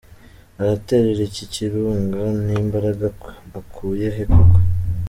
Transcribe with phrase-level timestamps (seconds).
[0.59, 3.05] Araterera iki kirunga n’imbaraga
[3.59, 4.57] akuye he koko?